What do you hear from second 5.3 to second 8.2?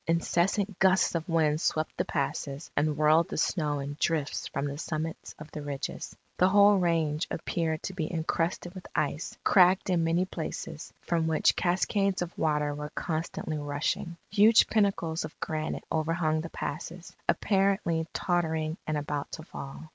of the ridges. The whole range appeared to be